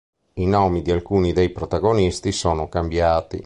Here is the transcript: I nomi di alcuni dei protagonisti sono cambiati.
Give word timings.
I 0.33 0.47
nomi 0.47 0.81
di 0.81 0.89
alcuni 0.89 1.31
dei 1.31 1.51
protagonisti 1.51 2.31
sono 2.31 2.67
cambiati. 2.67 3.39